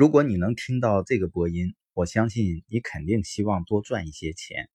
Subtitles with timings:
[0.00, 4.70] 如果你能听到这个播音，我相信你肯定希望多赚一些钱，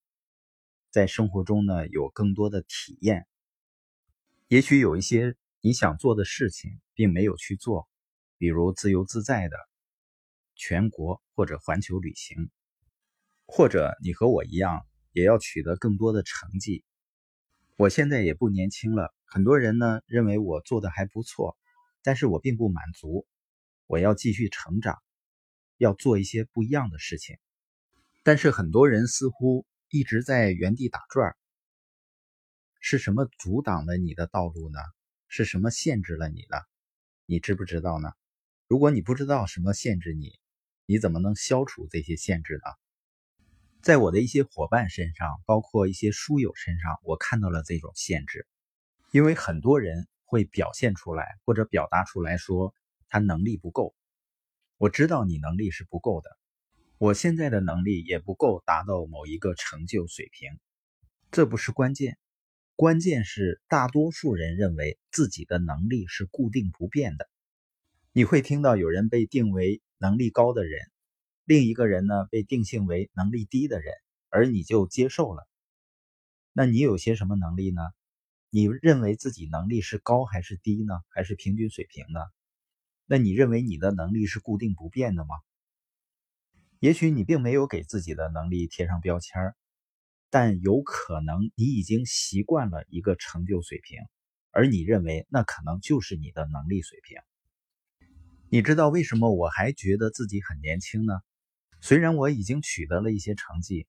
[0.92, 3.26] 在生活中呢有更多的体验。
[4.50, 7.90] 也许有一些你想做的事情并没有去做，
[8.38, 9.58] 比如自由自在的
[10.54, 12.52] 全国或者环球旅行，
[13.48, 16.84] 或者你和我一样也要取得更多的成绩。
[17.78, 21.58] 我现在也不年轻了，很多人呢认为我做的还不错，
[22.04, 23.26] 但是我并不满足，
[23.88, 25.02] 我要继续成长。
[25.78, 27.38] 要做一些不一样的事情，
[28.24, 31.36] 但是很多人似乎一直在原地打转。
[32.80, 34.80] 是什么阻挡了你的道路呢？
[35.28, 36.58] 是什么限制了你呢？
[37.26, 38.12] 你知不知道呢？
[38.68, 40.40] 如果你不知道什么限制你，
[40.86, 42.72] 你怎么能消除这些限制呢？
[43.82, 48.48] 在我的一些伙伴身上，包括一些书友身上，我看到了这种限制。
[49.12, 52.74] 因为很多人会表现出来或者表达出来说
[53.08, 53.96] 他能力不够。
[54.78, 56.30] 我知道你能力是不够的，
[56.98, 60.60] 我现在的能力也不够达到某一个成就水平，
[61.32, 62.18] 这不是关键，
[62.76, 67.30] 关键是大多数人认为自己的能力是固定不变的。
[68.12, 70.82] 你会听到有人被定为能力高的人，
[71.46, 73.94] 另一个人呢被定性为能力低的人，
[74.30, 75.48] 而你就接受了。
[76.52, 77.82] 那你有些什么能力呢？
[78.50, 81.00] 你认为自己能力是高还是低呢？
[81.08, 82.20] 还是平均水平呢？
[83.06, 85.36] 那你认为你的能力是固定不变的吗？
[86.80, 89.56] 也许你并没有给自己的能力贴上标签
[90.30, 94.00] 但有可能你已经习惯了一个成就水平，
[94.52, 97.18] 而你认为那可能就是你的能力水平。
[98.50, 101.14] 你知道为什么我还觉得自己很年轻呢？
[101.82, 103.88] 虽然我已经取得了一些成绩，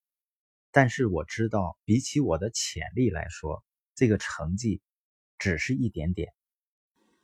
[0.70, 3.64] 但是我知道比起我的潜力来说，
[3.94, 4.80] 这个成绩
[5.38, 6.32] 只是一点点。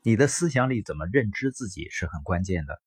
[0.04, 2.82] 你的思想里怎么认知自己是很关键的。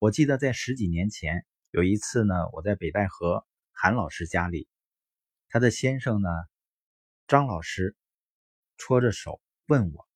[0.00, 4.68] 我记得在十几年前有一次呢，我在北戴河韩老师家里，
[5.50, 6.28] 他的先生呢，
[7.28, 7.94] 张老师
[8.76, 10.08] 搓着手问我，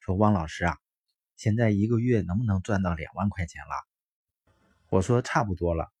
[0.00, 0.76] 说：“汪老师啊，
[1.36, 3.74] 现在一个月能不能赚到两万块钱了？”
[4.90, 5.92] 我说：“差不多了。”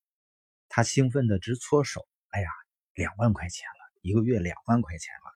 [0.68, 2.48] 他兴奋的直搓手：“哎呀，
[2.94, 5.30] 两万块钱了，一个月两万块钱了。”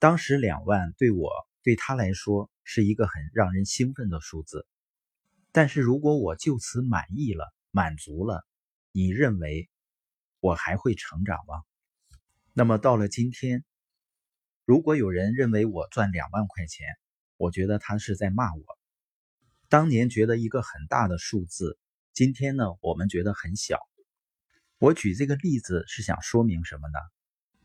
[0.00, 1.30] 当时两万对我
[1.66, 2.48] 对他来说。
[2.68, 4.66] 是一个很让人兴奋的数字，
[5.52, 8.44] 但是如果我就此满意了、满足了，
[8.90, 9.70] 你认为
[10.40, 11.62] 我还会成长吗？
[12.52, 13.64] 那么到了今天，
[14.64, 16.88] 如果有人认为我赚两万块钱，
[17.36, 18.64] 我觉得他是在骂我。
[19.68, 21.78] 当年觉得一个很大的数字，
[22.12, 23.78] 今天呢，我们觉得很小。
[24.78, 26.98] 我举这个例子是想说明什么呢？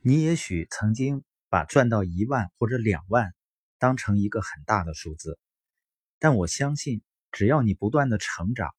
[0.04, 3.34] 你也许曾经把赚到一万或者两万。
[3.82, 5.40] 当成一个很大的数字，
[6.20, 8.70] 但我相信，只要你不断的成长，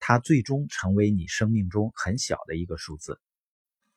[0.00, 3.20] 它最终成为你生命中很小的一个数字。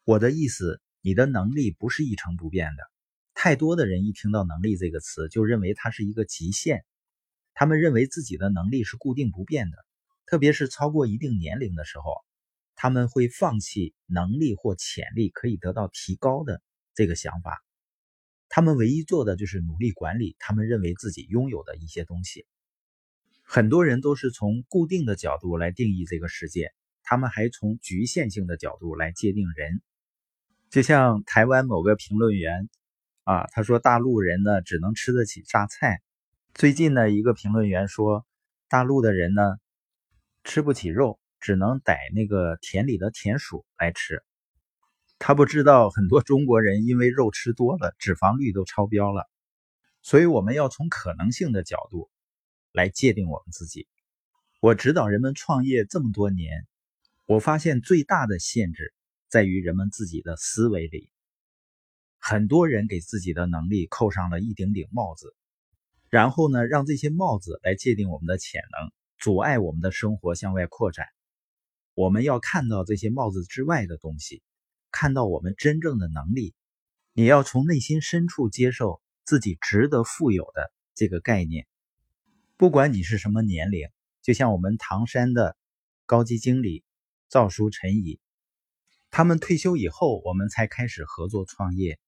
[0.04, 2.84] 我的意思，你的能力不是一成不变的。
[3.34, 6.86] 太多的人一听到“能力”这个词，就认为它是一个极限，
[7.56, 9.78] 他们认为自己的能力是固定不变的。
[10.28, 12.14] 特别是超过一定年龄的时候，
[12.76, 16.62] 他们会放弃能力或潜力可以得到提高的
[16.94, 17.66] 这个想法。
[18.56, 22.46] 他们唯一做的就是努力管理他们认为自己拥有的一些东西。
[23.42, 26.72] 很多人都是从固定的角度来定义这个世界，
[27.02, 29.82] 他们还从局限性的角度来界定人。
[30.70, 32.70] 就像台湾某个评论员
[33.24, 36.04] 啊，他说大陆人呢只能吃得起榨菜。
[36.54, 38.24] 最近呢，一个评论员说
[38.70, 39.58] 大陆的人呢
[40.44, 44.22] 吃不起肉，只能逮那个田里的田鼠来吃。
[45.26, 49.26] 他不知道，很多中国人因为肉吃多了，脂肪率都超标了。
[50.02, 52.10] 所以我们要从可能性的角度
[52.74, 53.88] 来界定我们自己。
[54.60, 56.68] 我指导人们创业这么多年，
[57.26, 58.94] 我发现最大的限制
[59.30, 61.10] 在于人们自己的思维里。
[62.20, 65.34] 很多人给自己的能力扣上了一顶顶帽子，
[66.10, 71.08] 然后呢，让这些帽子来界定我们的潜能，阻碍我们的生活向外扩展。
[71.94, 74.44] 我们要看到这些帽子之外的东西。
[74.94, 76.54] 看到我们真正的能力，
[77.14, 81.66] 你要从内心深处接受自己值得富有的这个概念。
[82.58, 83.90] 不管你是什么年龄，
[84.22, 85.58] 就像我们唐山的
[86.06, 86.86] 高级经理
[87.28, 88.20] 赵叔、陈怡，
[89.10, 92.00] 他们退休以后，我们才开始合作创业，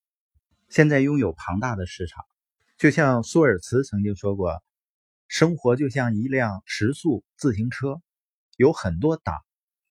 [0.69, 2.23] 现在拥有庞大的市场。
[2.77, 4.61] 就像舒尔茨曾经说过
[5.27, 7.99] ：“生活就像一辆时速自行车，
[8.57, 9.35] 有很多档，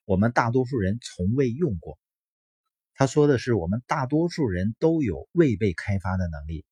[0.05, 1.99] 我们大多数人从未用过。”
[2.94, 6.64] 他说的是，我们大多数人都有未被开发的能力，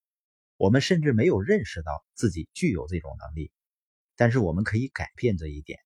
[0.56, 3.50] 我们甚至没有认识到自己具有这种能力，
[4.16, 5.80] 但是我们可以改变这一点。